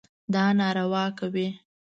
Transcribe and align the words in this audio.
دا 0.33 0.45
ناروا 0.59 1.03
کوي. 1.17 1.47